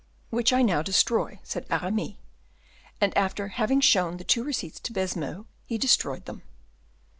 [0.31, 2.15] "Which I now destroy," said Aramis;
[2.99, 6.41] and after having shown the two receipts to Baisemeaux, he destroyed them.